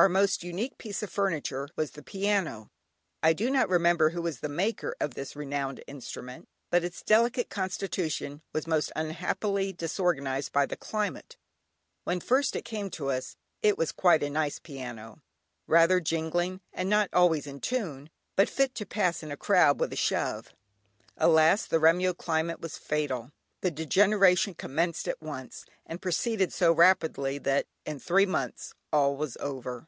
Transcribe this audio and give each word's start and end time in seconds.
Our 0.00 0.08
most 0.08 0.42
unique 0.42 0.78
piece 0.78 1.02
of 1.02 1.10
furniture 1.10 1.68
was 1.76 1.90
the 1.90 2.02
piano. 2.02 2.70
I 3.22 3.34
do 3.34 3.50
not 3.50 3.68
remember 3.68 4.08
who 4.08 4.22
was 4.22 4.40
the 4.40 4.48
maker 4.48 4.96
of 4.98 5.12
this 5.12 5.36
renowned 5.36 5.84
instrument, 5.86 6.48
but 6.70 6.82
its 6.82 7.02
delicate 7.02 7.50
constitution 7.50 8.40
was 8.54 8.66
most 8.66 8.90
unhappily 8.96 9.74
disorganised 9.74 10.52
by 10.52 10.64
the 10.64 10.74
climate. 10.78 11.36
When 12.04 12.18
first 12.18 12.56
it 12.56 12.64
came 12.64 12.88
to 12.92 13.10
us 13.10 13.36
it 13.62 13.76
was 13.76 13.92
quite 13.92 14.22
a 14.22 14.30
nice 14.30 14.58
piano, 14.58 15.20
rather 15.66 16.00
jingling, 16.00 16.62
and 16.72 16.88
not 16.88 17.10
always 17.12 17.46
in 17.46 17.60
tune, 17.60 18.08
but 18.36 18.48
"fit 18.48 18.74
to 18.76 18.86
pass 18.86 19.22
in 19.22 19.30
a 19.30 19.36
crowd 19.36 19.80
with 19.80 19.92
a 19.92 19.96
shove." 19.96 20.54
Alas! 21.18 21.66
the 21.66 21.78
Remyo 21.78 22.14
climate 22.16 22.62
was 22.62 22.78
fatal; 22.78 23.32
the 23.60 23.70
degeneration 23.70 24.54
commenced 24.54 25.06
at 25.06 25.20
once, 25.20 25.66
and 25.84 26.00
proceeded 26.00 26.50
so 26.54 26.72
rapidly, 26.72 27.36
that 27.36 27.66
in 27.84 27.98
three 27.98 28.24
months 28.24 28.72
all 28.90 29.14
was 29.16 29.36
over. 29.40 29.86